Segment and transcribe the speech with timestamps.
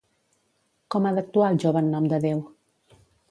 [0.95, 2.43] Com ha d'actuar el jove en nom de déu?